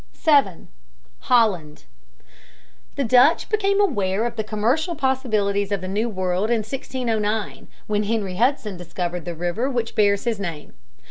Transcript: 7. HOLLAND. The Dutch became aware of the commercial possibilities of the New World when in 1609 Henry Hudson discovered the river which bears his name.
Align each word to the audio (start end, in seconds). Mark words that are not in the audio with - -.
7. 0.13 0.67
HOLLAND. 1.29 1.83
The 2.95 3.03
Dutch 3.03 3.49
became 3.49 3.79
aware 3.79 4.25
of 4.25 4.35
the 4.35 4.43
commercial 4.43 4.95
possibilities 4.95 5.71
of 5.71 5.79
the 5.81 5.87
New 5.87 6.09
World 6.09 6.45
when 6.49 6.53
in 6.63 6.63
1609 6.63 7.67
Henry 7.87 8.35
Hudson 8.37 8.77
discovered 8.77 9.25
the 9.25 9.35
river 9.35 9.69
which 9.69 9.93
bears 9.93 10.23
his 10.23 10.39
name. 10.39 10.73